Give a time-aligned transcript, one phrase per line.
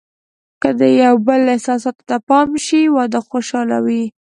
[0.61, 4.03] که د یو بل احساساتو ته پام وشي، واده خوشحاله وي.